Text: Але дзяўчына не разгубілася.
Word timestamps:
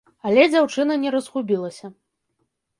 Але 0.29 0.45
дзяўчына 0.53 0.97
не 1.05 1.13
разгубілася. 1.17 1.95